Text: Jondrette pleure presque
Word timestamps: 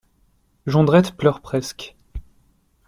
Jondrette 0.65 1.11
pleure 1.11 1.41
presque 1.43 1.95